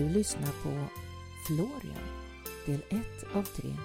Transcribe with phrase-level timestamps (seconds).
[0.00, 0.86] Du lyssnar på
[1.46, 2.08] Florian,
[2.66, 3.76] del 1 av 3.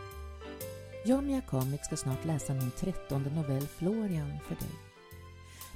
[1.05, 4.75] Jag, Mia Kamik, ska snart läsa min trettonde novell Florian för dig.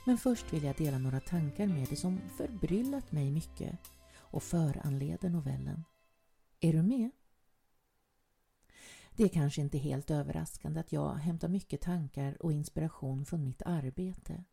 [0.05, 3.79] Men först vill jag dela några tankar med dig som förbryllat mig mycket
[4.17, 5.85] och föranleder novellen.
[6.59, 7.11] Är du med?
[9.15, 13.61] Det är kanske inte helt överraskande att jag hämtar mycket tankar och inspiration från mitt
[13.61, 14.43] arbete.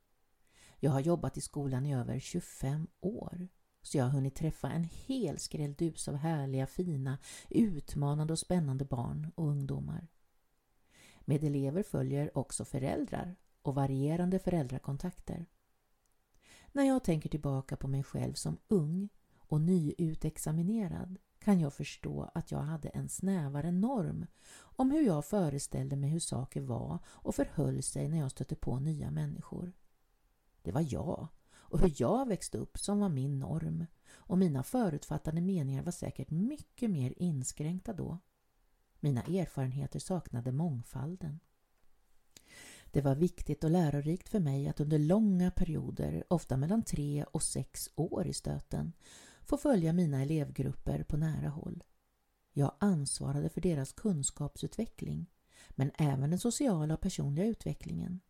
[0.80, 3.48] Jag har jobbat i skolan i över 25 år
[3.87, 7.19] så jag har hunnit träffa en hel skrälldus av härliga, fina,
[7.49, 10.09] utmanande och spännande barn och ungdomar.
[11.21, 15.47] Med elever följer också föräldrar och varierande föräldrakontakter.
[16.73, 22.50] När jag tänker tillbaka på mig själv som ung och nyutexaminerad kan jag förstå att
[22.50, 24.27] jag hade en snävare norm
[24.59, 28.78] om hur jag föreställde mig hur saker var och förhöll sig när jag stötte på
[28.78, 29.73] nya människor.
[30.62, 31.28] Det var jag
[31.69, 36.31] och hur jag växte upp som var min norm och mina förutfattade meningar var säkert
[36.31, 38.19] mycket mer inskränkta då.
[39.00, 41.41] Mina erfarenheter saknade mångfalden.
[42.91, 47.42] Det var viktigt och lärorikt för mig att under långa perioder, ofta mellan tre och
[47.42, 48.92] sex år i stöten,
[49.42, 51.84] få följa mina elevgrupper på nära håll.
[52.53, 55.27] Jag ansvarade för deras kunskapsutveckling,
[55.70, 58.20] men även den sociala och personliga utvecklingen.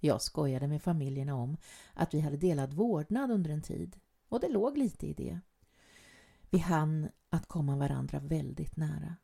[0.00, 1.56] Jag skojade med familjerna om
[1.94, 3.96] att vi hade delad vårdnad under en tid
[4.28, 5.40] och det låg lite i det.
[6.50, 9.16] Vi hann att komma varandra väldigt nära.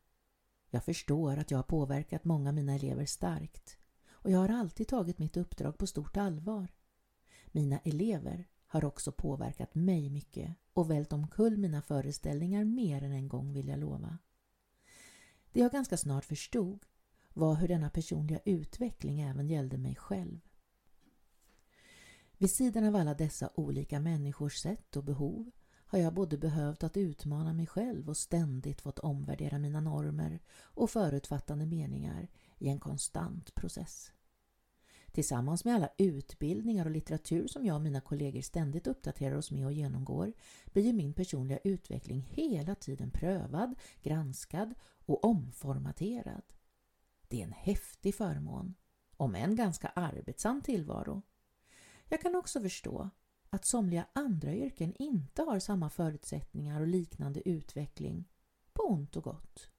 [0.69, 3.77] Jag förstår att jag har påverkat många av mina elever starkt
[4.09, 6.67] och jag har alltid tagit mitt uppdrag på stort allvar.
[7.51, 13.27] Mina elever har också påverkat mig mycket och vält omkull mina föreställningar mer än en
[13.27, 14.17] gång vill jag lova.
[15.51, 16.85] Det jag ganska snart förstod
[17.33, 20.39] var hur denna personliga utveckling även gällde mig själv.
[22.37, 25.51] Vid sidan av alla dessa olika människors sätt och behov
[25.87, 30.89] har jag både behövt att utmana mig själv och ständigt fått omvärdera mina normer och
[30.89, 34.11] förutfattande meningar i en konstant process.
[35.11, 39.65] Tillsammans med alla utbildningar och litteratur som jag och mina kollegor ständigt uppdaterar oss med
[39.65, 40.33] och genomgår
[40.65, 44.73] blir ju min personliga utveckling hela tiden prövad, granskad
[45.05, 46.43] och omformaterad.
[47.27, 48.75] Det är en häftig förmån,
[49.17, 51.21] om en ganska arbetsam tillvaro.
[52.09, 53.09] Jag kan också förstå
[53.49, 58.29] att somliga andra yrken inte har samma förutsättningar och liknande utveckling,
[58.73, 59.69] på ont och gott.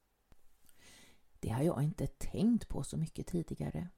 [1.40, 3.88] Det har jag inte tänkt på så mycket tidigare.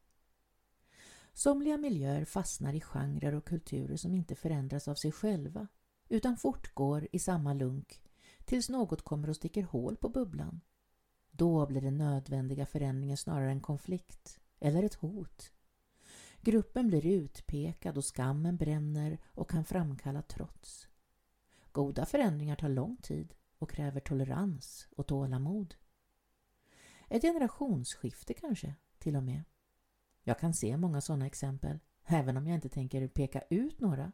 [1.33, 5.69] Somliga miljöer fastnar i genrer och kulturer som inte förändras av sig själva
[6.09, 8.03] utan fortgår i samma lunk
[8.45, 10.61] tills något kommer och sticker hål på bubblan.
[11.31, 15.53] Då blir den nödvändiga förändringen snarare en konflikt eller ett hot.
[16.49, 20.89] Gruppen blir utpekad och skammen bränner och kan framkalla trots.
[21.73, 25.75] Goda förändringar tar lång tid och kräver tolerans och tålamod.
[27.09, 29.43] Ett generationsskifte kanske, till och med.
[30.23, 34.13] Jag kan se många sådana exempel, även om jag inte tänker peka ut några.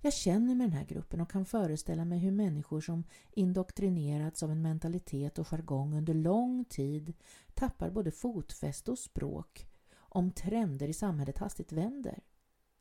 [0.00, 4.50] Jag känner med den här gruppen och kan föreställa mig hur människor som indoktrinerats av
[4.50, 7.14] en mentalitet och jargong under lång tid
[7.54, 9.68] tappar både fotfäste och språk
[10.14, 12.24] om trender i samhället hastigt vänder.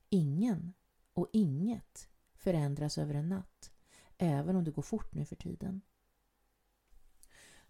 [0.09, 0.73] Ingen
[1.13, 3.71] och inget förändras över en natt,
[4.17, 5.81] även om det går fort nu för tiden.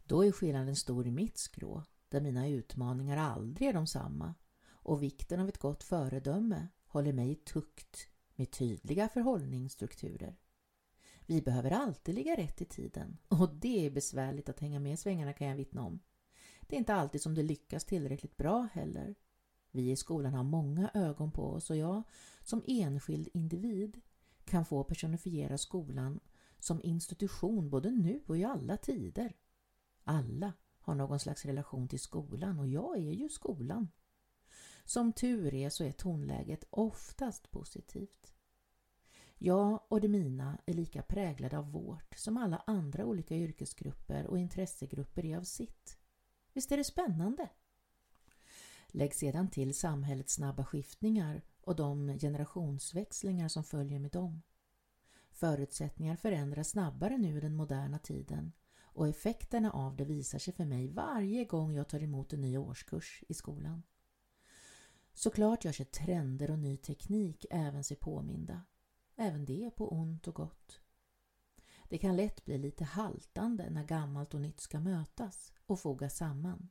[0.03, 4.33] Då är skillnaden stor i mitt skrå, där mina utmaningar aldrig är de samma
[4.69, 10.37] och vikten av ett gott föredöme håller mig i tukt med tydliga förhållningsstrukturer.
[11.25, 14.97] Vi behöver alltid ligga rätt i tiden och det är besvärligt att hänga med i
[14.97, 15.99] svängarna kan jag vittna om.
[16.61, 19.15] Det är inte alltid som det lyckas tillräckligt bra heller.
[19.71, 22.03] Vi i skolan har många ögon på oss och jag
[22.41, 24.01] som enskild individ
[24.45, 26.19] kan få personifiera skolan
[26.59, 29.33] som institution både nu och i alla tider.
[30.03, 33.87] Alla har någon slags relation till skolan och jag är ju skolan.
[34.85, 38.33] Som tur är så är tonläget oftast positivt.
[39.37, 44.37] Jag och det mina är lika präglade av vårt som alla andra olika yrkesgrupper och
[44.37, 45.97] intressegrupper är av sitt.
[46.53, 47.49] Visst är det spännande?
[48.91, 54.41] Lägg sedan till samhällets snabba skiftningar och de generationsväxlingar som följer med dem.
[55.31, 58.51] Förutsättningar förändras snabbare nu i den moderna tiden
[58.93, 62.57] och effekterna av det visar sig för mig varje gång jag tar emot en ny
[62.57, 63.83] årskurs i skolan.
[65.13, 68.61] Såklart gör sig trender och ny teknik även sig påminda.
[69.15, 70.79] Även det på ont och gott.
[71.89, 76.69] Det kan lätt bli lite haltande när gammalt och nytt ska mötas och fogas samman.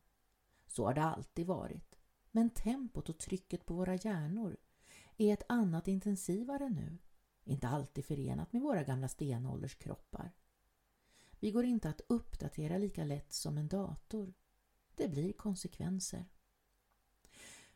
[0.67, 1.90] Så har det alltid varit.
[2.31, 4.57] Men tempot och trycket på våra hjärnor
[5.17, 6.99] är ett annat intensivare nu.
[7.45, 10.33] Inte alltid förenat med våra gamla stenålderskroppar.
[11.41, 14.35] Vi går inte att uppdatera lika lätt som en dator.
[14.95, 16.25] Det blir konsekvenser.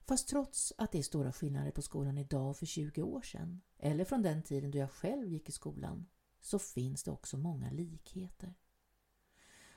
[0.06, 3.60] Fast trots att det är stora skillnader på skolan idag och för 20 år sedan,
[3.78, 6.06] eller från den tiden då jag själv gick i skolan,
[6.40, 8.54] så finns det också många likheter.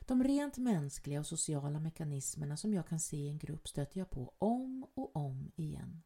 [0.08, 4.10] De rent mänskliga och sociala mekanismerna som jag kan se i en grupp stöter jag
[4.10, 6.04] på om och om igen.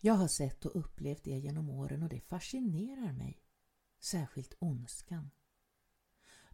[0.00, 3.42] Jag har sett och upplevt det genom åren och det fascinerar mig.
[4.00, 5.30] Särskilt ondskan.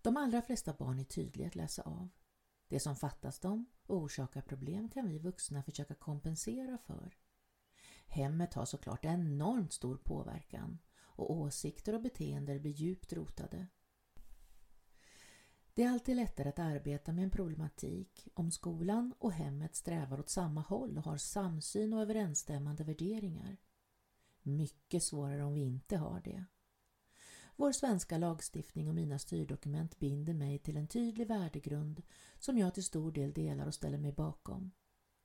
[0.03, 2.09] De allra flesta barn är tydliga att läsa av.
[2.69, 7.17] Det som fattas dem och orsakar problem kan vi vuxna försöka kompensera för.
[8.07, 13.67] Hemmet har såklart enormt stor påverkan och åsikter och beteenden blir djupt rotade.
[15.75, 20.29] Det är alltid lättare att arbeta med en problematik om skolan och hemmet strävar åt
[20.29, 23.57] samma håll och har samsyn och överensstämmande värderingar.
[24.43, 26.45] Mycket svårare om vi inte har det.
[27.57, 32.03] Vår svenska lagstiftning och mina styrdokument binder mig till en tydlig värdegrund
[32.39, 34.71] som jag till stor del delar och ställer mig bakom.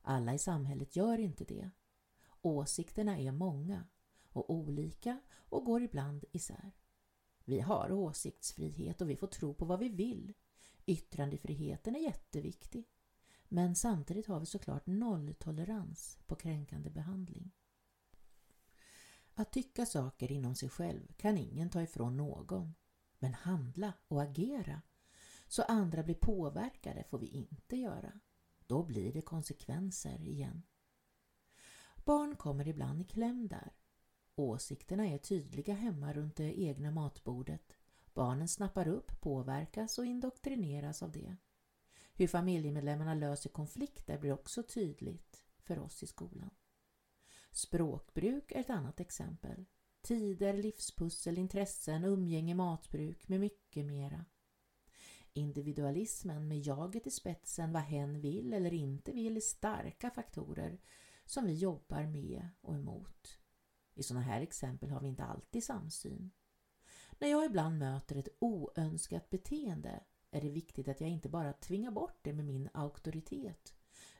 [0.02, 1.70] Alla i samhället gör inte det.
[2.42, 3.84] Åsikterna är många
[4.30, 6.72] och olika och går ibland isär.
[7.50, 10.34] Vi har åsiktsfrihet och vi får tro på vad vi vill.
[10.86, 12.90] Yttrandefriheten är jätteviktig.
[13.48, 17.52] Men samtidigt har vi såklart nolltolerans på kränkande behandling.
[19.34, 22.76] Att tycka saker inom sig själv kan ingen ta ifrån någon.
[23.20, 24.82] Men handla och agera
[25.48, 28.20] så andra blir påverkade får vi inte göra.
[28.66, 30.64] Då blir det konsekvenser igen.
[32.06, 33.77] Barn kommer ibland i kläm där.
[34.40, 37.74] Åsikterna är tydliga hemma runt det egna matbordet.
[38.14, 41.36] Barnen snappar upp, påverkas och indoktrineras av det.
[42.14, 46.50] Hur familjemedlemmarna löser konflikter blir också tydligt för oss i skolan.
[47.52, 49.66] Språkbruk är ett annat exempel.
[50.02, 54.26] Tider, livspussel, intressen, umgänge, matbruk med mycket mera.
[55.34, 60.80] Individualismen med jaget i spetsen, vad hen vill eller inte vill är starka faktorer
[61.26, 63.40] som vi jobbar med och emot.
[63.98, 66.32] I sådana här exempel har vi inte alltid samsyn.
[67.20, 71.92] När jag ibland möter ett oönskat beteende är det viktigt att jag inte bara tvingar
[71.92, 73.74] bort det med min auktoritet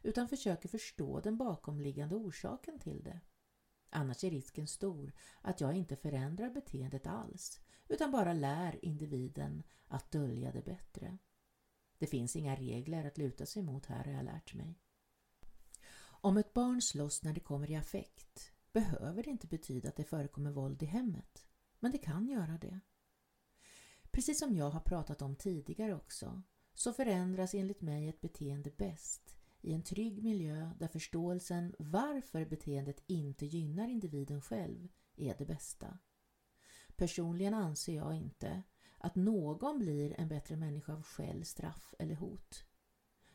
[0.04, 3.20] utan försöker förstå den bakomliggande orsaken till det.
[3.90, 10.12] Annars är risken stor att jag inte förändrar beteendet alls utan bara lär individen att
[10.12, 11.18] dölja det bättre.
[11.98, 14.80] Det finns inga regler att luta sig mot här har jag lärt mig.
[16.00, 20.04] Om ett barn slåss när det kommer i affekt behöver det inte betyda att det
[20.04, 21.46] förekommer våld i hemmet,
[21.80, 22.80] men det kan göra det.
[24.12, 26.42] Precis som jag har pratat om tidigare också,
[26.74, 33.04] så förändras enligt mig ett beteende bäst i en trygg miljö där förståelsen varför beteendet
[33.08, 35.98] inte gynnar individen själv är det bästa.
[36.96, 38.64] Personligen anser jag inte
[38.98, 42.66] att någon blir en bättre människa av skäll, straff eller hot.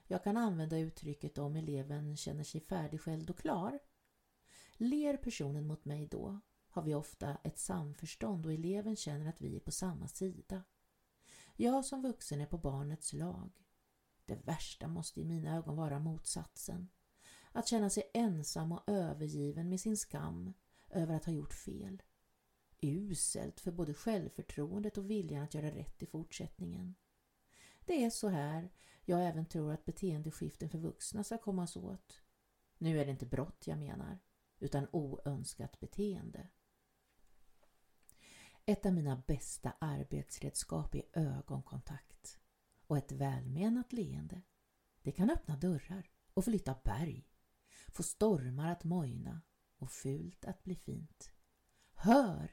[0.06, 3.78] Jag kan använda uttrycket om eleven känner sig färdigskälld och klar.
[4.82, 9.56] Ler personen mot mig då har vi ofta ett samförstånd och eleven känner att vi
[9.56, 10.62] är på samma sida.
[11.56, 13.50] Jag som vuxen är på barnets lag.
[14.24, 16.88] Det värsta måste i mina ögon vara motsatsen.
[17.52, 20.52] Att känna sig ensam och övergiven med sin skam
[20.90, 22.02] över att ha gjort fel.
[22.80, 26.94] Uselt för både självförtroendet och viljan att göra rätt i fortsättningen.
[27.84, 28.72] Det är så här
[29.04, 32.22] jag även tror att beteendeskiften för vuxna ska kommas åt.
[32.78, 34.18] Nu är det inte brott jag menar,
[34.62, 36.48] utan oönskat beteende.
[38.66, 42.38] Ett av mina bästa arbetsredskap är ögonkontakt
[42.86, 44.42] och ett välmenat leende.
[45.02, 47.28] Det kan öppna dörrar och flytta berg,
[47.88, 49.40] få stormar att mojna
[49.76, 51.32] och fult att bli fint.
[51.94, 52.50] Hör!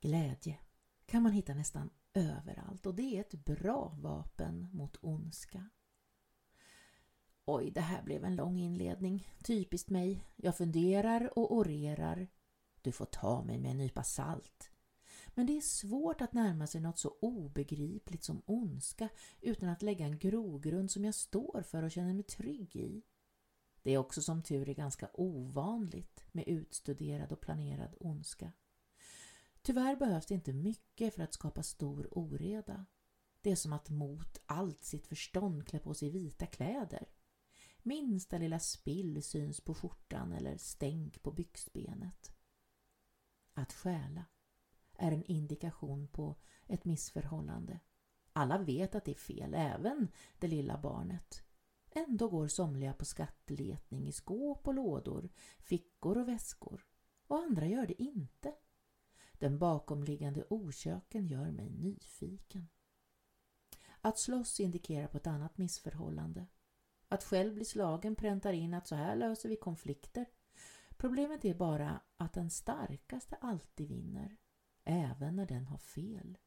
[0.00, 0.58] Glädje
[1.06, 5.70] kan man hitta nästan överallt och det är ett bra vapen mot ondska.
[7.44, 9.28] Oj, det här blev en lång inledning.
[9.44, 10.24] Typiskt mig.
[10.36, 12.28] Jag funderar och orerar.
[12.82, 14.70] Du får ta mig med en nypa salt.
[15.34, 19.08] Men det är svårt att närma sig något så obegripligt som ondska
[19.40, 23.02] utan att lägga en grogrund som jag står för och känner mig trygg i.
[23.82, 28.52] Det är också som tur är ganska ovanligt med utstuderad och planerad ondska.
[29.62, 32.86] Tyvärr behövs det inte mycket för att skapa stor oreda.
[33.40, 37.08] Det är som att mot allt sitt förstånd klä på sig vita kläder.
[37.82, 42.32] Minsta lilla spill syns på skjortan eller stänk på byxbenet.
[43.54, 44.24] Att stjäla
[44.98, 46.36] är en indikation på
[46.66, 47.80] ett missförhållande.
[48.32, 51.42] Alla vet att det är fel, även det lilla barnet.
[51.90, 56.86] Ändå går somliga på skattletning i skåp och lådor, fickor och väskor
[57.30, 58.54] och andra gör det inte.
[59.40, 62.68] Den bakomliggande orsaken gör mig nyfiken.
[64.00, 66.46] Att slåss indikerar på ett annat missförhållande.
[67.08, 70.26] Att själv bli slagen präntar in att så här löser vi konflikter.
[70.96, 74.36] Problemet är bara att den starkaste alltid vinner,
[74.84, 76.38] även när den har fel.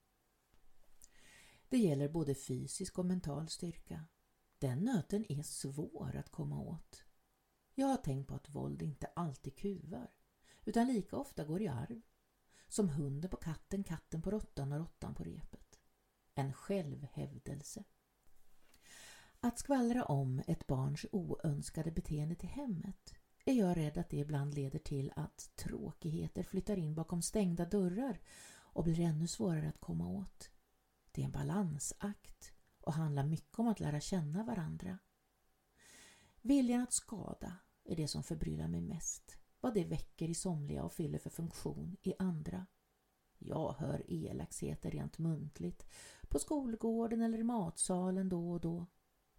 [1.69, 4.05] Det gäller både fysisk och mental styrka.
[4.59, 7.03] Den nöten är svår att komma åt.
[7.75, 10.11] Jag har tänkt på att våld inte alltid kuvar,
[10.65, 12.01] utan lika ofta går i arv.
[12.73, 15.79] Som hunden på katten, katten på råttan och råttan på repet.
[16.35, 17.83] En självhävdelse.
[19.39, 23.13] Att skvallra om ett barns oönskade beteende till hemmet
[23.45, 28.19] är jag rädd att det ibland leder till att tråkigheter flyttar in bakom stängda dörrar
[28.49, 30.49] och blir ännu svårare att komma åt.
[31.11, 34.97] Det är en balansakt och handlar mycket om att lära känna varandra.
[36.41, 39.42] Viljan att skada är det som förbryllar mig mest.
[39.63, 42.65] Vad det väcker i somliga och fyller för funktion i andra.
[43.37, 45.85] Jag hör elakheter rent muntligt,
[46.27, 48.85] på skolgården eller i matsalen då och då.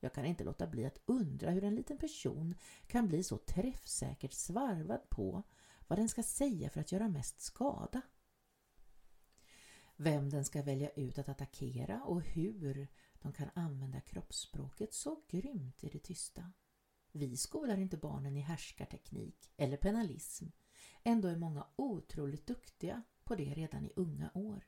[0.01, 2.55] Jag kan inte låta bli att undra hur en liten person
[2.87, 5.43] kan bli så träffsäkert svarvad på
[5.87, 8.03] vad den ska säga för att göra mest skada.
[9.97, 15.85] Vem den ska välja ut att attackera och hur de kan använda kroppsspråket så grymt
[15.85, 16.53] i det tysta.
[17.17, 20.47] Vi skolar inte barnen i härskarteknik eller penalism.
[21.05, 24.67] Ändå är många otroligt duktiga på det redan i unga år.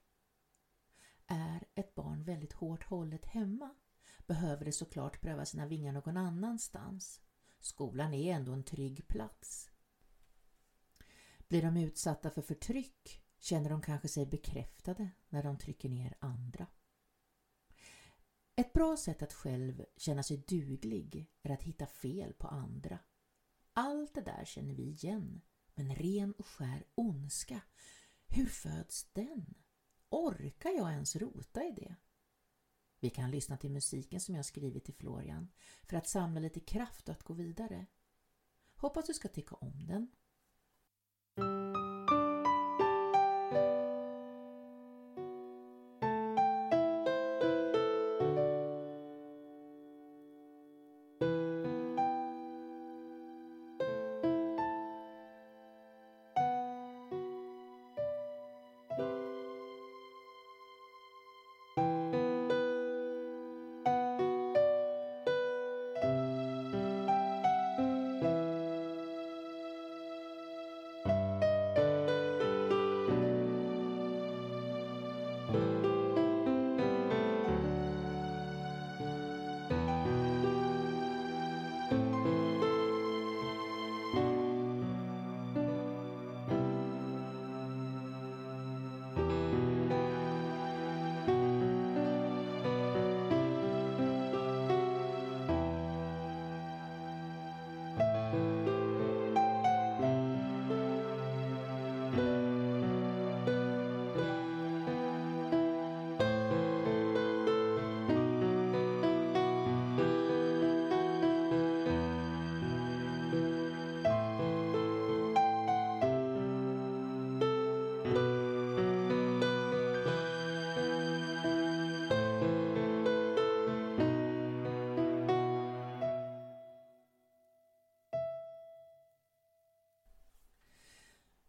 [1.27, 3.75] Är ett barn väldigt hårt hållet hemma
[4.27, 7.21] behöver det såklart pröva sina vingar någon annanstans.
[7.61, 9.71] Skolan är ändå en trygg plats.
[11.49, 16.67] Blir de utsatta för förtryck känner de kanske sig bekräftade när de trycker ner andra.
[18.59, 22.99] Ett bra sätt att själv känna sig duglig är att hitta fel på andra.
[23.73, 25.41] Allt det där känner vi igen,
[25.75, 27.61] men ren och skär ondska,
[28.27, 29.55] hur föds den?
[30.09, 31.97] Orkar jag ens rota i det?
[33.01, 35.49] Vi kan lyssna till musiken som jag skrivit till Florian
[35.83, 37.87] för att samla lite kraft och att gå vidare.
[38.77, 40.11] Hoppas du ska tycka om den.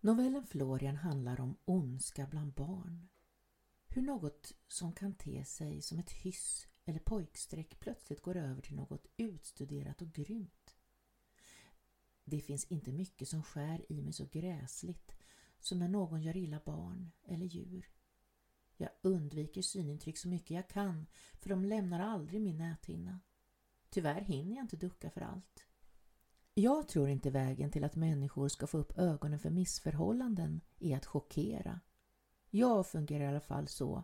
[0.08, 3.08] Novellen Florian handlar om ondska bland barn.
[3.88, 8.76] Hur något som kan te sig som ett hyss eller pojkstreck plötsligt går över till
[8.76, 10.76] något utstuderat och grymt.
[12.24, 15.18] Det finns inte mycket som skär i mig så gräsligt
[15.60, 17.90] som när någon gör illa barn eller djur.
[18.78, 21.06] Jag undviker synintryck så mycket jag kan
[21.40, 23.20] för de lämnar aldrig min näthinna.
[23.90, 25.68] Tyvärr hinner jag inte ducka för allt.
[26.60, 31.06] Jag tror inte vägen till att människor ska få upp ögonen för missförhållanden är att
[31.06, 31.80] chockera.
[32.50, 34.04] Jag fungerar i alla fall så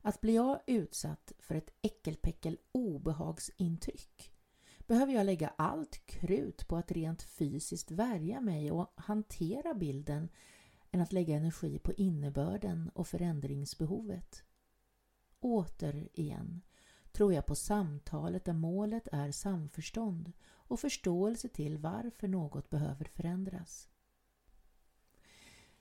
[0.00, 4.32] att blir jag utsatt för ett äckelpäckel obehagsintryck
[4.86, 10.28] behöver jag lägga allt krut på att rent fysiskt värja mig och hantera bilden
[10.90, 14.44] än att lägga energi på innebörden och förändringsbehovet.
[15.40, 16.62] Återigen
[17.12, 23.88] tror jag på samtalet där målet är samförstånd och förståelse till varför något behöver förändras.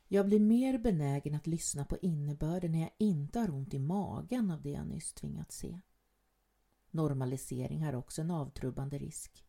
[0.07, 4.51] Jag blir mer benägen att lyssna på innebörden när jag inte har ont i magen
[4.51, 5.79] av det jag nyss tvingats se.
[6.91, 9.45] Normalisering har också en avtrubbande risk.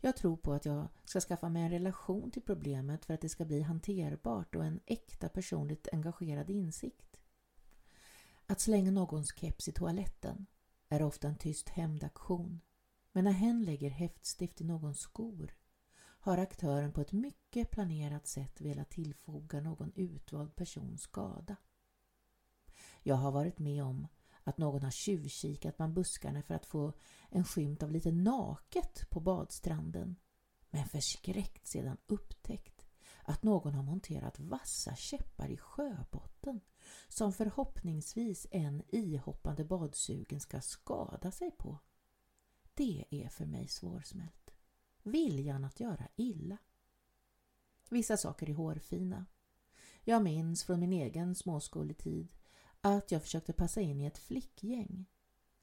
[0.00, 3.28] Jag tror på att jag ska skaffa mig en relation till problemet för att det
[3.28, 7.20] ska bli hanterbart och en äkta personligt engagerad insikt.
[8.46, 10.46] Att slänga någons keps i toaletten
[10.88, 12.60] är ofta en tyst hämndaktion.
[13.12, 15.54] Men när hen lägger häftstift i någons skor
[16.20, 21.56] har aktören på ett mycket planerat sätt velat tillfoga någon utvald person skada.
[23.02, 24.06] Jag har varit med om
[24.44, 26.92] att någon har tjuvkikat bland buskarna för att få
[27.30, 30.16] en skymt av lite naket på badstranden
[30.70, 32.86] men förskräckt sedan upptäckt
[33.22, 36.37] att någon har monterat vassa käppar i sjöbotten
[37.08, 41.78] som förhoppningsvis en ihoppande badsugen ska skada sig på.
[42.74, 44.50] Det är för mig svårsmält.
[45.02, 46.56] Viljan att göra illa.
[47.90, 49.26] Vissa saker är hårfina.
[50.04, 52.28] Jag minns från min egen småskoletid
[52.80, 55.06] att jag försökte passa in i ett flickgäng.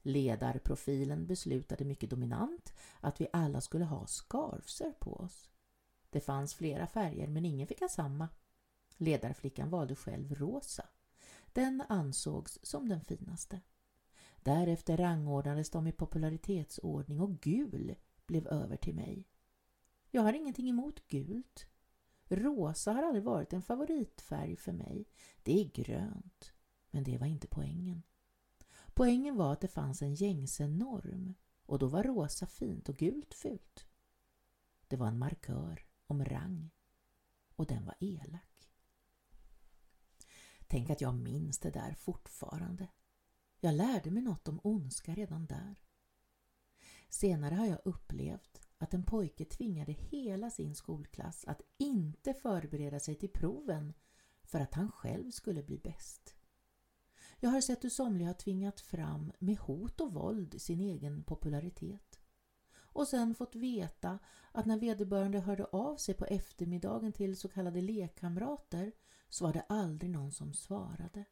[0.02, 5.48] Ledarprofilen beslutade mycket dominant att vi alla skulle ha skarfser på oss.
[6.10, 8.28] Det fanns flera färger men ingen fick ha samma.
[8.96, 10.88] Ledarflickan valde själv rosa.
[11.52, 13.60] Den ansågs som den finaste.
[14.42, 17.94] Därefter rangordnades de i popularitetsordning och gul
[18.26, 19.28] blev över till mig.
[20.10, 21.66] Jag har ingenting emot gult.
[22.28, 25.08] Rosa har aldrig varit en favoritfärg för mig.
[25.42, 26.52] Det är grönt.
[26.90, 28.02] Men det var inte poängen.
[28.94, 31.34] Poängen var att det fanns en gängse norm
[31.66, 33.86] och då var rosa fint och gult fult.
[34.88, 36.70] Det var en markör om rang
[37.56, 38.45] och den var elak.
[40.68, 42.88] Tänk att jag minns det där fortfarande.
[43.60, 45.82] Jag lärde mig något om ondska redan där.
[47.08, 53.14] Senare har jag upplevt att en pojke tvingade hela sin skolklass att inte förbereda sig
[53.14, 53.94] till proven
[54.42, 56.34] för att han själv skulle bli bäst.
[57.40, 62.20] Jag har sett hur somliga har tvingat fram med hot och våld sin egen popularitet.
[62.96, 64.18] Och sen fått veta
[64.52, 68.92] att när vederbörande hörde av sig på eftermiddagen till så kallade lekkamrater
[69.28, 71.24] så var det aldrig någon som svarade.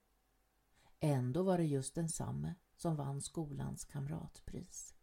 [1.00, 4.94] Ändå var det just densamme som vann skolans kamratpris.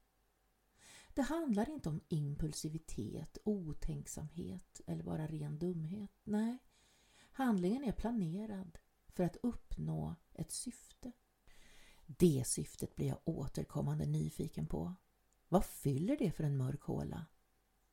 [1.13, 6.12] Det handlar inte om impulsivitet, otänksamhet eller bara ren dumhet.
[6.23, 6.58] Nej,
[7.32, 8.77] handlingen är planerad
[9.08, 11.12] för att uppnå ett syfte.
[12.06, 14.95] Det syftet blir jag återkommande nyfiken på.
[15.49, 17.25] Vad fyller det för en mörk håla?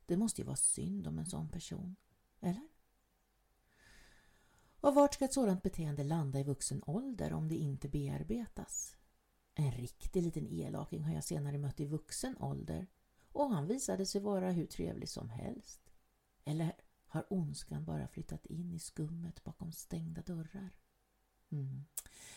[0.07, 1.97] Det måste ju vara synd om en sån person,
[2.41, 2.69] eller?
[4.81, 8.97] Och vart ska ett sådant beteende landa i vuxen ålder om det inte bearbetas?
[9.55, 12.87] En riktig liten elaking har jag senare mött i vuxen ålder
[13.33, 15.91] och han visade sig vara hur trevlig som helst.
[16.45, 20.77] Eller har ondskan bara flyttat in i skummet bakom stängda dörrar?
[21.51, 21.85] Mm.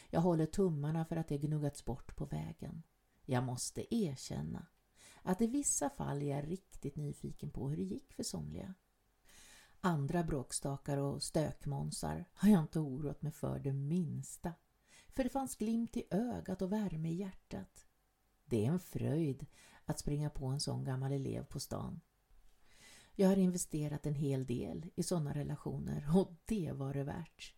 [0.10, 2.84] Jag håller tummarna för att det gnuggats bort på vägen.
[3.26, 4.68] Jag måste erkänna
[5.22, 8.74] att i vissa fall är jag riktigt nyfiken på hur det gick för somliga.
[9.84, 14.54] Andra bråkstakar och stökmånsar har jag inte oroat mig för det minsta.
[15.10, 17.86] För det fanns glimt i ögat och värme i hjärtat.
[18.46, 19.46] Det är en fröjd
[19.86, 22.02] att springa på en sån gammal elev på stan.
[23.16, 27.56] Jag har investerat en hel del i sådana relationer och det var det värt.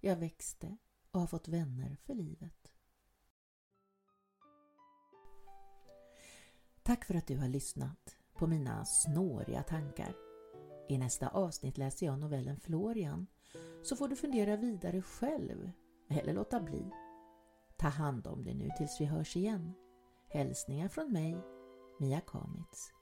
[0.00, 0.76] Jag växte
[1.10, 2.72] och har fått vänner för livet.
[6.82, 10.23] Tack för att du har lyssnat på mina snåriga tankar.
[10.88, 13.26] I nästa avsnitt läser jag novellen Florian
[13.82, 15.70] så får du fundera vidare själv
[16.08, 16.90] eller låta bli.
[17.76, 19.72] Ta hand om dig nu tills vi hörs igen.
[20.28, 21.36] Hälsningar från mig,
[22.00, 22.92] Mia Kamitz.